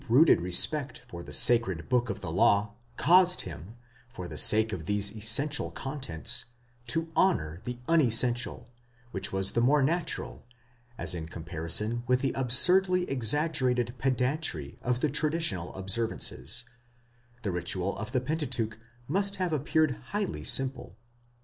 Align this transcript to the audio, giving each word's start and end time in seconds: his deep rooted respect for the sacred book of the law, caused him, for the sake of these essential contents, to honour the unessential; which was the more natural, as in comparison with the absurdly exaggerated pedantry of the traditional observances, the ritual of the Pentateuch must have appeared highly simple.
his 0.01 0.07
deep 0.07 0.15
rooted 0.15 0.41
respect 0.41 1.03
for 1.07 1.21
the 1.21 1.31
sacred 1.31 1.87
book 1.87 2.09
of 2.09 2.21
the 2.21 2.31
law, 2.31 2.73
caused 2.97 3.41
him, 3.41 3.75
for 4.09 4.27
the 4.27 4.35
sake 4.35 4.73
of 4.73 4.87
these 4.87 5.15
essential 5.15 5.69
contents, 5.69 6.45
to 6.87 7.11
honour 7.15 7.61
the 7.65 7.77
unessential; 7.87 8.67
which 9.11 9.31
was 9.31 9.51
the 9.51 9.61
more 9.61 9.83
natural, 9.83 10.43
as 10.97 11.13
in 11.13 11.27
comparison 11.27 12.01
with 12.07 12.21
the 12.21 12.33
absurdly 12.33 13.07
exaggerated 13.11 13.93
pedantry 13.99 14.79
of 14.81 15.01
the 15.01 15.09
traditional 15.09 15.71
observances, 15.75 16.63
the 17.43 17.51
ritual 17.51 17.95
of 17.99 18.11
the 18.11 18.19
Pentateuch 18.19 18.79
must 19.07 19.35
have 19.35 19.53
appeared 19.53 19.97
highly 20.05 20.43
simple. 20.43 20.97